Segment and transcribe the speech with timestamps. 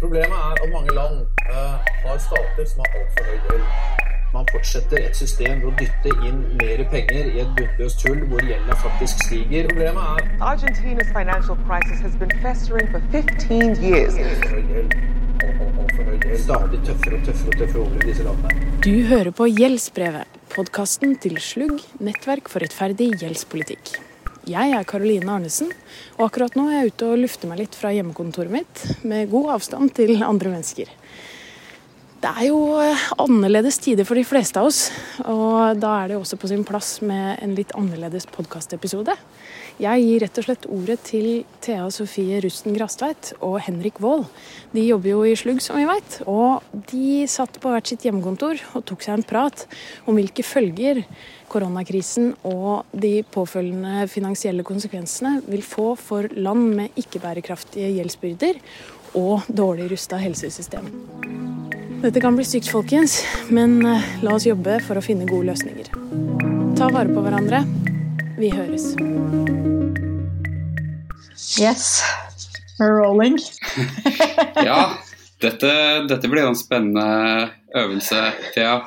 [0.00, 1.14] Problemet er at mange land
[1.52, 3.64] uh, har stater som har altfor høy gjeld.
[4.34, 8.44] Man fortsetter et system ved å dytte inn mer penger i et bunnløst hull hvor
[8.46, 9.66] gjelda faktisk stiger.
[9.72, 14.14] Problemet er Argentina's financial crisis has been festering for 15 years.
[16.46, 18.74] Stadig tøffere og tøffere og tøffere over i disse landene.
[18.86, 23.98] Du hører på Gjeldsbrevet, podkasten til Slugg, nettverk for rettferdig gjeldspolitikk.
[24.48, 25.68] Jeg er Karoline Arnesen,
[26.16, 29.58] og akkurat nå er jeg ute og lufter meg litt fra hjemmekontoret mitt, med god
[29.58, 30.88] avstand til andre mennesker.
[32.18, 34.88] Det er jo eh, annerledes tider for de fleste av oss,
[35.22, 39.14] og da er det også på sin plass med en litt annerledes podkastepisode.
[39.78, 41.28] Jeg gir rett og slett ordet til
[41.62, 44.24] Thea Sofie Rusten Grastveit og Henrik Wold.
[44.72, 48.58] De jobber jo i Slugg, som vi veit, og de satt på hvert sitt hjemmekontor
[48.72, 49.68] og tok seg en prat
[50.08, 51.04] om hvilke følger
[51.50, 58.60] koronakrisen og de påfølgende finansielle konsekvensene vil få for land med ikke-bærekraftige gjeldsbyrder
[59.18, 60.88] og dårlig rusta helsesystem.
[61.98, 63.18] Dette kan bli stygt, folkens,
[63.50, 65.90] men eh, la oss jobbe for å finne gode løsninger.
[66.78, 67.64] Ta vare på hverandre.
[68.38, 68.92] Vi høres.
[71.58, 71.98] Yes.
[72.78, 73.40] We're rolling.
[74.58, 74.98] Ja,
[75.42, 75.72] dette,
[76.10, 78.22] dette blir jo en spennende øvelse,
[78.54, 78.78] Thea.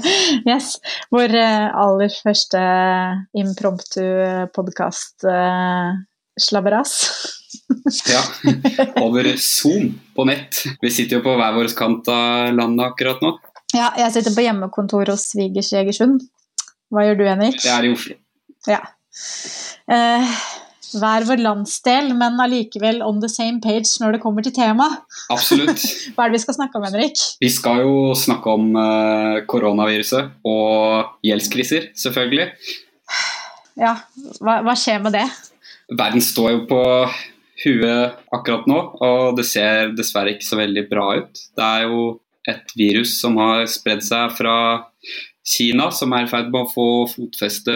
[0.50, 0.76] Yes.
[1.12, 2.62] Vår eh, aller første
[3.38, 4.04] impromptu
[4.56, 5.26] podkast
[6.40, 6.96] slabberas.
[8.06, 8.20] Ja,
[9.02, 10.62] Over Zoom på nett.
[10.82, 13.32] Vi sitter jo på hver vår kant av landet akkurat nå.
[13.74, 16.22] Ja, jeg sitter på hjemmekontor hos svigers i Egersund.
[16.90, 17.58] Hva gjør du, Henrik?
[17.62, 18.16] Jeg er i Oslo.
[18.70, 18.80] Ja.
[19.90, 20.36] Eh,
[20.98, 24.88] hver vår landsdel, men allikevel on the same page når det kommer til tema.
[25.32, 25.82] Absolutt.
[26.14, 27.24] Hva er det vi skal snakke om, Henrik?
[27.42, 32.50] Vi skal jo snakke om eh, koronaviruset og gjeldskriser, selvfølgelig.
[33.80, 33.96] Ja,
[34.42, 35.26] hva, hva skjer med det?
[35.90, 36.82] Verden står jo på
[37.64, 41.42] huet akkurat nå, og det ser dessverre ikke så veldig bra ut.
[41.56, 42.04] Det er jo
[42.48, 44.54] et virus som har spredd seg fra
[45.46, 47.74] Kina, som er i ferd med å få fotfeste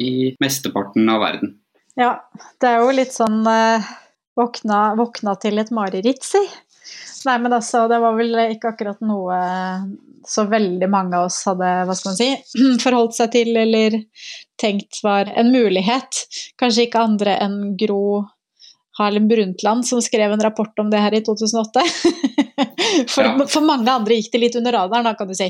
[0.00, 1.56] i mesteparten av verden.
[2.00, 2.14] Ja,
[2.60, 3.88] det er jo litt sånn eh,
[4.38, 6.40] våkna, våkna til et mareritt, si.
[7.28, 9.36] Nei, men altså, det var vel ikke akkurat noe
[10.26, 12.30] så veldig mange av oss hadde, hva skal man si,
[12.84, 13.98] forholdt seg til eller
[14.60, 16.24] tenkt var en mulighet.
[16.60, 18.24] Kanskje ikke andre enn Gro
[18.98, 21.84] Harlem Brundtland som skrev en rapport om det her i 2008.
[23.08, 23.46] For, Ja.
[23.48, 25.46] for mange andre gikk det litt under radaren, da, kan du si.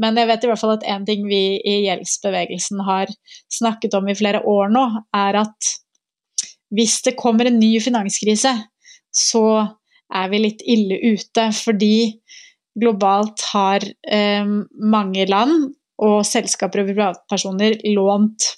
[0.00, 3.10] Men jeg vet i hvert fall at en ting vi i gjeldsbevegelsen har
[3.52, 4.84] snakket om i flere år nå,
[5.16, 5.72] er at
[6.74, 8.52] hvis det kommer en ny finanskrise,
[9.14, 9.46] så
[10.14, 11.96] er vi litt ille ute, fordi
[12.78, 14.46] globalt har eh,
[14.82, 18.50] mange land og selskaper og privatpersoner lånt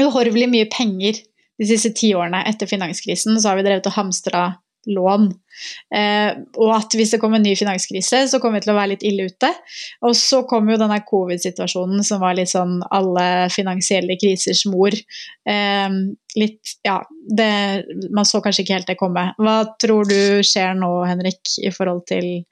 [0.00, 1.18] uhorvelig mye penger
[1.58, 3.38] de siste ti årene etter finanskrisen.
[3.38, 4.46] Så har vi drevet og hamstra
[4.90, 5.28] lån.
[5.94, 8.92] Eh, og at hvis det kommer en ny finanskrise, så kommer vi til å være
[8.94, 9.50] litt ille ute.
[10.06, 14.94] Og så kom jo denne covid-situasjonen som var litt sånn alle finansielle krisers mor.
[14.94, 15.88] Eh,
[16.40, 16.98] litt Ja,
[17.38, 17.50] det,
[18.12, 19.30] man så kanskje ikke helt det komme.
[19.40, 22.46] Hva tror du skjer nå, Henrik, i forhold til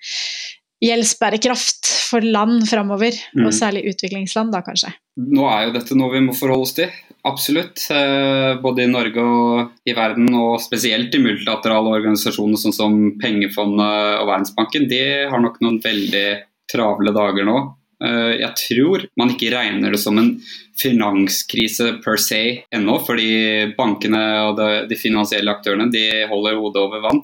[0.82, 3.16] gjeldsbærekraft for land framover?
[3.36, 3.46] Mm.
[3.46, 4.94] Og særlig utviklingsland, da kanskje.
[5.20, 6.92] Nå er jo dette noe vi må forholde oss til.
[7.28, 7.84] Absolutt.
[7.92, 14.22] Eh, Både i Norge og i verden, og spesielt i multilaterale organisasjoner sånn som Pengefondet
[14.22, 14.88] og Verdensbanken.
[14.90, 16.26] De har nok noen veldig
[16.72, 17.58] travle dager nå.
[18.02, 20.32] Eh, Jeg tror man ikke regner det som en
[20.80, 24.58] finanskrise per se ennå, fordi bankene og
[24.88, 27.22] de, finansielle aktørene de holder hodet over vann.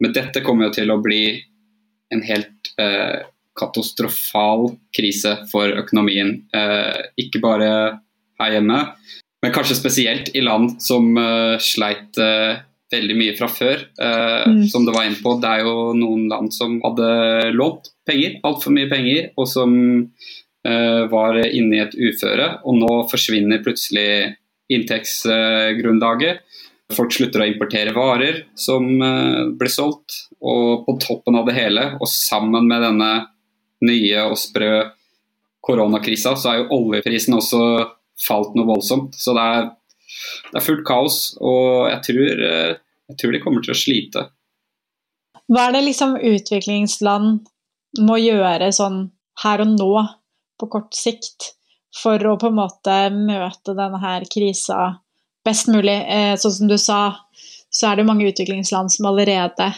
[0.00, 1.40] Men dette kommer jo til å bli
[2.10, 3.22] en helt eh,
[3.58, 6.36] katastrofal krise for økonomien.
[6.54, 7.70] Eh, ikke bare
[8.40, 8.80] her hjemme,
[9.40, 12.60] men kanskje spesielt i land som eh, sleit eh,
[12.92, 13.86] veldig mye fra før.
[14.00, 14.64] Eh, Mm.
[14.72, 18.72] Som det var inne på, det er jo noen land som hadde lånt penger, altfor
[18.72, 19.74] mye penger, og som
[20.64, 22.60] eh, var inne i et uføre.
[22.64, 24.34] Og nå forsvinner plutselig
[24.72, 26.40] inntektsgrunnlaget.
[26.96, 28.86] Folk slutter å importere varer som
[29.58, 30.24] blir solgt.
[30.40, 33.10] Og på toppen av det hele, og sammen med denne
[33.86, 34.72] nye og sprø
[35.64, 37.60] koronakrisa, så er jo oljeprisen også
[38.20, 39.16] falt noe voldsomt.
[39.16, 39.70] Så det er,
[40.50, 42.74] det er fullt kaos, og jeg tror, eh,
[43.12, 44.26] jeg tror de kommer til å slite.
[45.50, 47.40] Hva er det liksom utviklingsland
[48.06, 49.02] må gjøre sånn
[49.42, 49.92] her og nå,
[50.60, 51.54] på kort sikt,
[51.96, 55.00] for å på en måte møte denne her krisa
[55.46, 55.96] best mulig?
[56.06, 57.00] Eh, sånn som du sa,
[57.70, 59.72] så er det mange utviklingsland som allerede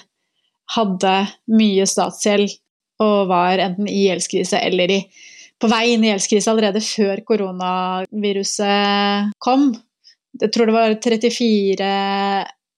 [0.77, 1.15] hadde
[1.53, 2.53] mye statsgjeld
[3.01, 5.01] og var enten i gjeldskrise eller i,
[5.61, 9.71] på vei inn i gjeldskrise allerede før koronaviruset kom.
[10.41, 11.89] Jeg tror det var 34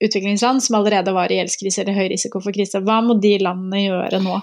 [0.05, 2.83] utviklingsland som allerede var i gjeldskrise eller høy risiko for krise.
[2.85, 4.35] Hva må de landene gjøre nå?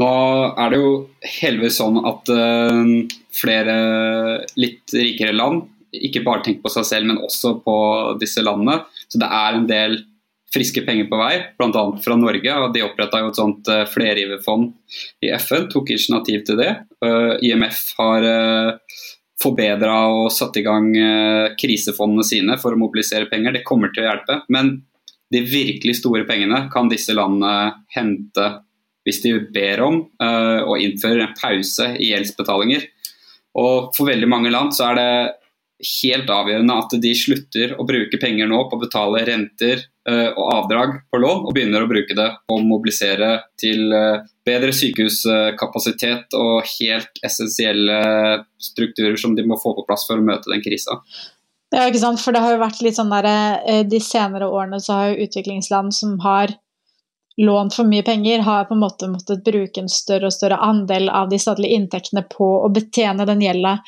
[0.00, 0.12] Nå
[0.56, 0.92] er det jo
[1.40, 2.84] heldigvis sånn at uh,
[3.36, 3.74] flere
[4.56, 7.74] litt rikere land ikke bare tenker på seg selv, men også på
[8.20, 8.76] disse landene.
[9.10, 9.96] Så det er en del
[10.54, 11.84] friske penger på vei, bl.a.
[12.02, 12.56] fra Norge.
[12.58, 14.72] og De oppretta et sånt uh, flergiverfond
[15.24, 16.72] i FN, tok initiativ til det.
[17.04, 18.98] Uh, IMF har uh,
[19.40, 20.90] forbedra og satt i gang
[21.56, 23.54] krisefondene sine for å mobilisere penger.
[23.56, 24.42] Det kommer til å hjelpe.
[24.52, 24.74] Men
[25.30, 28.48] de virkelig store pengene kan disse landene hente
[29.06, 32.84] hvis de ber om uh, å innføre en pause i gjeldsbetalinger.
[33.60, 35.12] Og For veldig mange land så er det
[36.04, 40.96] helt avgjørende at de slutter å bruke penger nå på å betale renter og avdrag
[41.12, 46.68] på lån, og begynner å bruke det på å mobilisere til uh, bedre sykehuskapasitet og
[46.78, 48.00] helt essensielle
[48.60, 50.98] strukturer som de må få på plass for å møte den krisa.
[51.70, 52.22] Ja, ikke sant?
[52.22, 53.28] For det har jo vært litt sånn der,
[53.86, 56.56] De senere årene så har jo utviklingsland som har
[57.40, 61.08] lånt for mye penger, har på en måte måttet bruke en større og større andel
[61.08, 63.78] av de statlige inntektene på å betjene den gjelda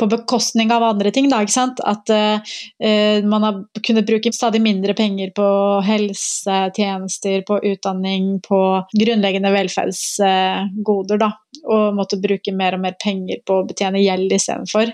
[0.00, 1.28] på bekostning av andre ting.
[1.30, 5.48] Da, At uh, man har kunnet bruke stadig mindre penger på
[5.84, 8.62] helsetjenester, på utdanning, på
[8.94, 11.20] grunnleggende velferdsgoder.
[11.20, 11.32] Da,
[11.66, 14.92] og måtte bruke mer og mer penger på å betjene gjeld istedenfor.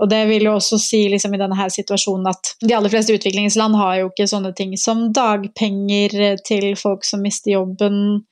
[0.00, 3.14] Og det vil jo også si liksom, i denne her situasjonen at de aller fleste
[3.16, 8.22] utviklingsland har jo ikke sånne ting som dagpenger til folk som mister jobben.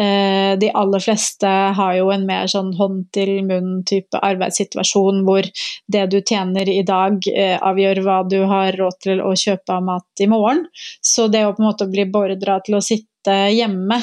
[0.00, 5.46] Eh, de aller fleste har jo en mer sånn hånd til munn-type arbeidssituasjon hvor
[5.92, 9.84] det du tjener i dag, eh, avgjør hva du har råd til å kjøpe av
[9.84, 10.64] mat i morgen.
[11.04, 13.98] Så det å på en måte bli beordra til å sitte hjemme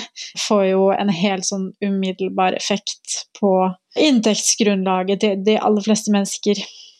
[0.47, 3.53] får jo en helt sånn umiddelbar effekt på
[3.95, 6.59] inntektsgrunnlaget til de aller fleste mennesker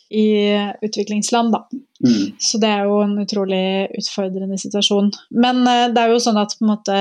[0.10, 1.68] i utviklingsland, da.
[2.06, 2.36] Mm.
[2.40, 5.10] Så det er jo en utrolig utfordrende situasjon.
[5.34, 6.98] Men uh, det er jo sånn at på en måte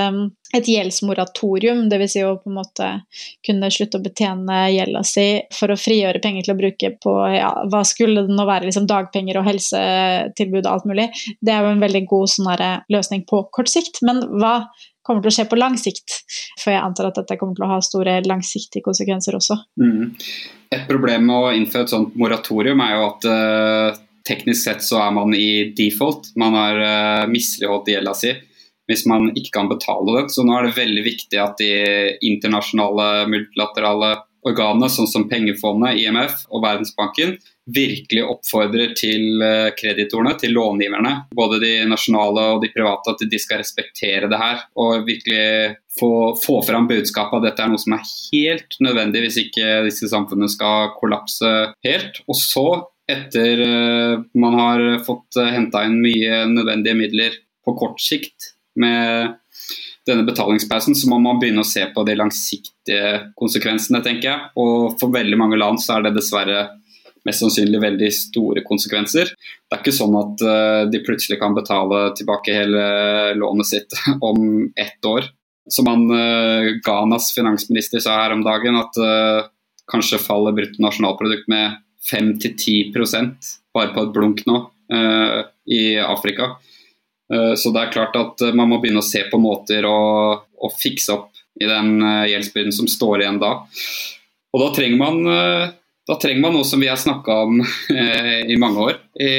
[0.55, 2.15] et gjeldsmoratorium, dvs.
[2.15, 2.89] Si å på en måte
[3.45, 7.51] kunne slutte å betjene gjelda si for å frigjøre penger til å bruke på ja,
[7.73, 11.09] hva skulle det nå være, liksom dagpenger og helsetilbud og alt mulig,
[11.45, 12.51] det er jo en veldig god sånn
[12.95, 14.01] løsning på kort sikt.
[14.07, 14.57] Men hva
[15.05, 16.21] kommer til å skje på lang sikt?
[16.61, 19.59] For jeg antar at dette kommer til å ha store langsiktige konsekvenser også.
[19.81, 20.15] Mm.
[20.75, 25.03] Et problem med å innføre et sånt moratorium er jo at uh, teknisk sett så
[25.05, 26.33] er man i default.
[26.41, 28.35] Man har uh, misligholdt gjelda si
[28.85, 30.31] hvis man ikke kan betale den.
[30.33, 31.71] Så nå er det veldig viktig at de
[32.29, 34.11] internasjonale multilaterale
[34.45, 41.61] organene, sånn som Pengefondet, IMF og Verdensbanken, virkelig oppfordrer til eh, kreditorene, til långiverne, både
[41.63, 44.65] de nasjonale og de private, at de skal respektere det her.
[44.81, 49.41] Og virkelig få, få fram budskapet at dette er noe som er helt nødvendig hvis
[49.47, 51.55] ikke disse samfunnene skal kollapse
[51.87, 52.21] helt.
[52.29, 52.67] Og så,
[53.11, 59.37] etter uh, man har fått uh, henta inn mye nødvendige midler på kort sikt med
[60.05, 64.49] denne betalingspausen, så må man begynne å se på de langsiktige konsekvensene, tenker jeg.
[64.61, 66.67] Og for veldig mange land så er det dessverre
[67.29, 69.31] mest sannsynlig veldig store konsekvenser.
[69.33, 72.85] Det er ikke sånn at uh, de plutselig kan betale tilbake hele
[73.39, 73.97] lånet sitt
[74.29, 75.31] om ett år.
[75.71, 79.49] Som han uh, Ghanas finansminister sa her om dagen, at uh,
[79.91, 81.81] kanskje faller bruttonasjonalprodukt med
[82.11, 84.59] 5-10% bare på et blunk nå
[85.65, 86.51] i Afrika.
[87.33, 90.01] Eh, så det er klart at eh, man må begynne å se på måter å,
[90.37, 91.31] å fikse opp
[91.61, 93.57] i den eh, gjeldsbyrden som står igjen da.
[94.55, 95.17] Og da trenger man,
[96.09, 97.63] da trenger man noe som vi har snakka om
[98.55, 99.33] i mange år, i,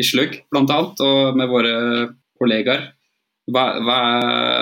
[0.00, 0.80] i Slugg bl.a.
[1.04, 1.74] og med våre
[2.40, 2.88] kollegaer.
[3.50, 3.98] Hva, hva,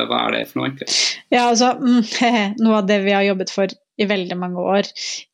[0.08, 0.88] hva, er det for noe, egentlig?
[1.28, 4.86] Ja, altså, mm, Noe av det vi har jobbet for i veldig mange år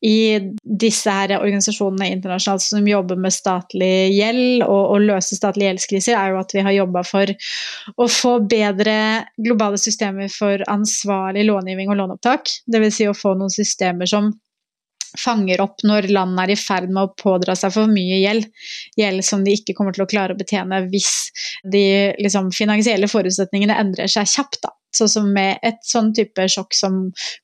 [0.05, 6.17] i disse her organisasjonene internasjonalt som jobber med statlig gjeld og, å løse statlige gjeldskriser,
[6.17, 7.29] er jo at vi har jobba for
[8.01, 8.97] å få bedre
[9.37, 12.49] globale systemer for ansvarlig långivning og låneopptak.
[12.65, 12.97] Dvs.
[12.97, 14.33] Si å få noen systemer som
[15.19, 18.47] fanger opp når land er i ferd med å pådra seg for mye gjeld.
[18.99, 21.13] Gjeld som de ikke kommer til å klare å betjene hvis
[21.71, 21.85] de
[22.21, 24.61] liksom, finansielle forutsetningene endrer seg kjapt.
[24.65, 24.73] Da.
[24.95, 26.99] Sånn som med et sånn type sjokk som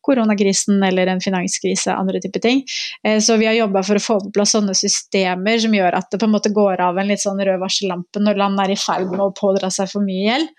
[0.08, 2.64] koronakrisen eller en finanskrise, andre type ting.
[3.04, 6.08] Eh, så vi har jobba for å få på plass sånne systemer som gjør at
[6.12, 8.80] det på en måte går av en litt sånn rød varsellampe når land er i
[8.80, 10.52] ferd med å pådra seg for mye gjeld.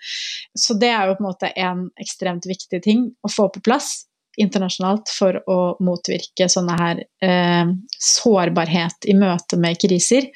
[0.53, 4.03] Så det er jo på en måte en ekstremt viktig ting å få på plass
[4.41, 10.29] internasjonalt for å motvirke sånne her eh, sårbarhet i møte med kriser.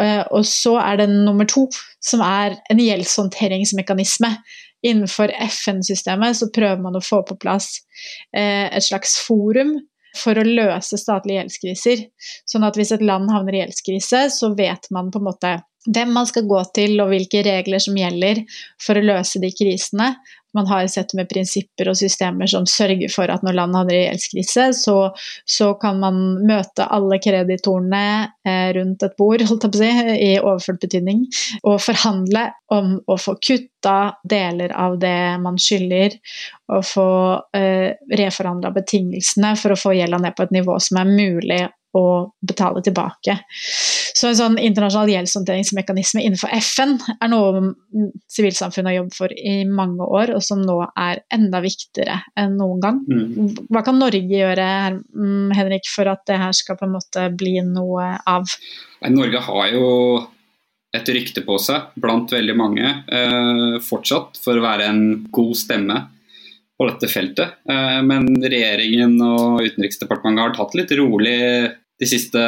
[0.00, 1.66] Eh, og så er det nummer to,
[2.04, 4.32] som er en gjeldshåndteringsmekanisme
[4.86, 7.68] innenfor FN-systemet så prøver man å få på plass
[8.36, 9.76] eh, et slags forum
[10.16, 12.04] for å løse statlige gjeldskriser.
[12.48, 16.14] Sånn at hvis et land havner i gjeldskrise, så vet man på en måte hvem
[16.16, 18.42] man skal gå til og hvilke regler som gjelder
[18.82, 20.14] for å løse de krisene.
[20.56, 24.02] Man har sett med prinsipper og systemer som sørger for at når landet havner i
[24.06, 24.96] gjeldskrise, så,
[25.44, 28.02] så, kan man møte alle kreditorene
[28.46, 31.24] eh, rundt et bord holdt jeg på å si, i overført betydning,
[31.62, 33.96] og forhandle om å få kutta
[34.28, 36.16] deler av det man skylder,
[36.72, 37.08] og få
[37.56, 41.60] eh, reforhandla betingelsene for å få gjelda ned på et nivå som er mulig
[41.96, 42.04] å
[42.44, 43.38] betale tilbake.
[44.16, 47.72] Så en sånn internasjonal gjeldshåndteringsmekanisme innenfor FN er noe
[48.32, 52.80] sivilsamfunnet har jobbet for i mange år, og som nå er enda viktigere enn noen
[52.84, 53.02] gang.
[53.04, 53.66] Mm.
[53.72, 57.58] Hva kan Norge gjøre mm, Henrik, for at det her skal på en måte bli
[57.66, 58.56] noe av?
[59.12, 59.86] Norge har jo
[60.96, 65.02] et rykte på seg blant veldig mange eh, fortsatt for å være en
[65.34, 65.98] god stemme
[66.76, 67.58] på dette feltet.
[67.68, 71.40] Eh, men regjeringen og Utenriksdepartementet har tatt litt rolig
[71.98, 72.40] de siste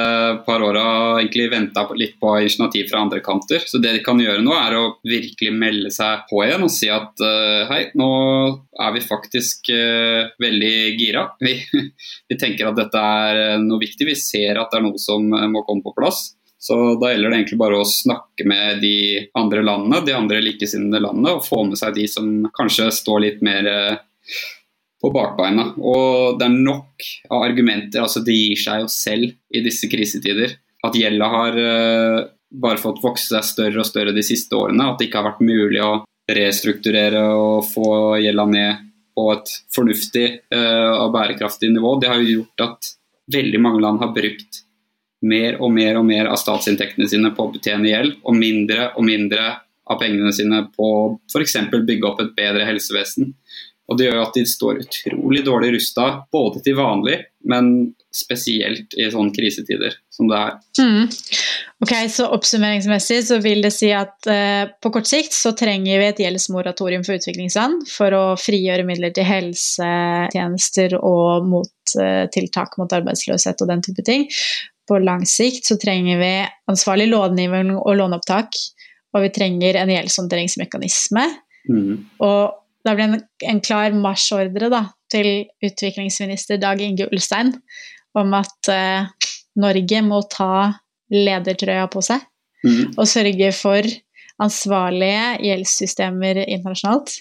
[0.45, 0.85] par åra
[1.21, 3.63] egentlig venta litt på initiativ fra andre kanter.
[3.65, 6.91] Så det de kan gjøre nå, er å virkelig melde seg på igjen og si
[6.93, 8.09] at uh, hei, nå
[8.77, 11.25] er vi faktisk uh, veldig gira.
[11.41, 11.55] Vi,
[12.29, 14.09] vi, tenker at dette er eh, noe viktig.
[14.11, 16.35] Vi ser at det er noe som må komme på plass.
[16.61, 18.97] Så da gjelder det egentlig bare å snakke med de
[19.39, 23.45] andre landene, de andre likesinnede landene, og få med seg de som kanskje står litt
[23.47, 24.01] mer uh,
[25.03, 25.71] på bakbeina.
[25.79, 28.03] Og det er nok av argumenter.
[28.03, 30.57] altså Det gir seg jo selv i disse krisetider.
[30.87, 34.91] At gjelda har uh, bare fått vokse seg større og større de siste årene.
[34.91, 38.87] At det ikke har vært mulig å restrukturere og få gjelda ned
[39.19, 41.97] på et fornuftig uh, og bærekraftig nivå.
[42.01, 42.93] Det har jo gjort at
[43.35, 44.65] veldig mange land har brukt
[45.27, 49.07] mer og mer og mer av statsinntektene sine på å betjene gjeld, og mindre og
[49.07, 49.49] mindre
[49.89, 50.89] av pengene sine på
[51.33, 51.57] f.eks.
[51.73, 53.33] bygge opp et bedre helsevesen.
[53.89, 59.07] Og Det gjør at de står utrolig dårlig rusta, både til vanlig, men spesielt i
[59.09, 60.59] sånne krisetider som det er.
[60.83, 61.09] Mm.
[61.85, 66.09] Ok, så Oppsummeringsmessig så vil det si at eh, på kort sikt så trenger vi
[66.09, 72.93] et gjeldsmoratorium for utviklingsland for å frigjøre midler til helsetjenester og mot eh, tiltak mot
[72.93, 74.29] arbeidsløshet og den type ting.
[74.89, 76.33] På lang sikt så trenger vi
[76.69, 78.57] ansvarlig långivning og låneopptak,
[79.15, 81.29] og vi trenger en gjeldshåndteringsmekanisme.
[81.69, 81.93] Mm.
[82.25, 83.21] Og da ble en,
[83.51, 84.83] en klar marsjordre da,
[85.13, 87.55] til utviklingsminister Dag Inge Ulstein
[88.19, 89.09] om at eh,
[89.59, 90.75] Norge må ta
[91.13, 92.23] ledertrøya på seg
[92.65, 92.99] mm.
[92.99, 93.89] og sørge for
[94.39, 97.17] ansvarlige gjeldssystemer internasjonalt.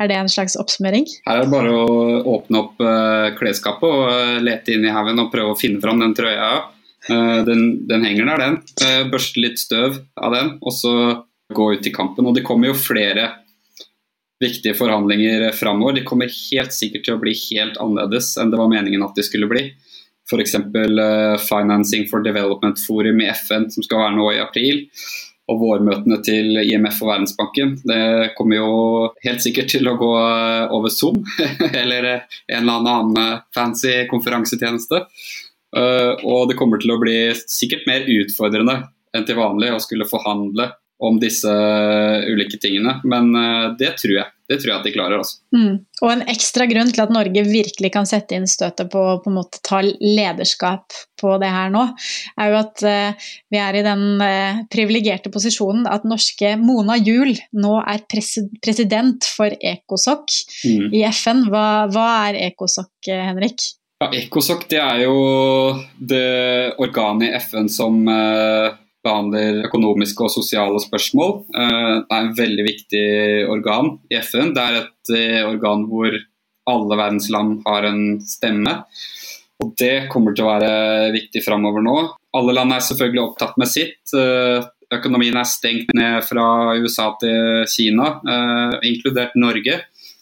[0.00, 1.06] Er det en slags oppsummering?
[1.26, 5.20] Her er det bare å åpne opp eh, klesskapet og uh, lete inn i haugen
[5.22, 6.52] og prøve å finne fram den trøya.
[7.08, 8.58] Uh, den, den, henger der, den.
[8.82, 10.94] Uh, børste litt støv av den, og så
[11.52, 12.26] gå ut i kampen.
[12.28, 13.28] Og det kommer jo flere
[14.42, 15.96] viktige forhandlinger framover.
[15.96, 19.24] De kommer helt sikkert til å bli helt annerledes enn det var meningen at de
[19.26, 19.68] skulle bli.
[20.30, 20.54] F.eks.
[20.54, 24.82] Uh, eh, Financing for Development Forum i FN, som skal være nå i april.
[25.50, 27.74] Og vårmøtene til IMF og Verdensbanken.
[27.84, 28.02] Det
[28.38, 28.74] kommer jo
[29.24, 31.18] helt sikkert til å gå eh, over Zoom,
[31.82, 35.06] eller en eller annen fancy konferansetjeneste.
[35.72, 37.14] Og det kommer til å bli
[37.48, 38.74] sikkert mer utfordrende
[39.16, 40.66] enn til vanlig å skulle forhandle
[41.02, 41.50] om disse
[42.28, 43.00] ulike tingene.
[43.04, 44.30] Men eh, det tror jeg.
[44.48, 45.22] Det tror jeg at de klarer.
[45.22, 45.38] Altså.
[45.56, 45.74] Mm.
[46.04, 49.80] Og en ekstra grunn til at Norge virkelig kan sette inn støtet på å ta
[49.82, 51.86] lederskap på det her nå,
[52.36, 57.32] er jo at uh, vi er i den uh, privilegerte posisjonen at norske Mona Juel
[57.54, 60.88] nå er pres president for ECOSOC mm.
[60.90, 61.46] i FN.
[61.48, 63.70] Hva, hva er ECOSOC, Henrik?
[64.02, 65.16] Ja, ECOSOC det er jo
[65.96, 71.34] det organet i FN som uh, behandler økonomiske og sosiale spørsmål.
[71.54, 73.06] Eh, det er en veldig viktig
[73.52, 74.52] organ i FN.
[74.56, 76.16] Det er et eh, organ hvor
[76.72, 78.76] alle verdens land har en stemme.
[79.62, 81.96] Og Det kommer til å være viktig framover nå.
[82.38, 84.14] Alle land er selvfølgelig opptatt med sitt.
[84.16, 88.18] Eh, økonomien er stengt ned fra USA til Kina,
[88.84, 89.78] inkludert Norge.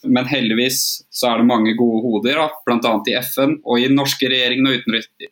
[0.06, 2.92] Men heldigvis så er det mange gode hoder, bl.a.
[3.10, 4.78] i FN og i norske regjeringen og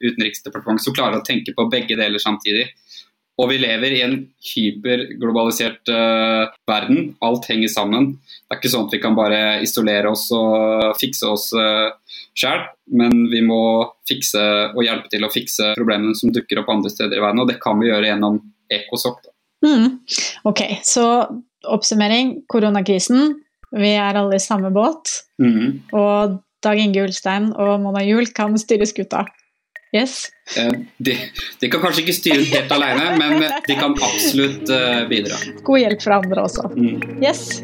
[0.02, 2.66] Utenriksdepartementet, som klarer å tenke på begge deler samtidig.
[3.38, 4.16] Og vi lever i en
[4.50, 7.12] hyperglobalisert uh, verden.
[7.22, 8.10] Alt henger sammen.
[8.26, 11.94] Det er ikke sånn at vi kan bare isolere oss og fikse oss uh,
[12.38, 12.64] sjøl,
[12.98, 13.60] men vi må
[14.08, 14.42] fikse
[14.72, 17.44] og hjelpe til å fikse problemene som dukker opp andre steder i verden.
[17.44, 18.40] Og det kan vi gjøre gjennom
[18.74, 19.30] ECOSOC.
[19.66, 20.00] Mm.
[20.50, 21.06] Ok, så
[21.66, 22.40] oppsummering.
[22.50, 23.38] Koronakrisen.
[23.78, 25.20] Vi er alle i samme båt.
[25.42, 25.80] Mm.
[25.94, 29.26] Og Dag Inge Ulstein og Mona Juel kan styre skuta.
[29.92, 30.28] Yes.
[30.56, 31.16] Eh, de,
[31.60, 35.40] de, kan kanskje ikke styre helt alene, men de kan absolutt eh, bidra.
[35.64, 36.68] God hjelp fra andre også.
[36.76, 37.22] Mm.
[37.24, 37.62] Yes.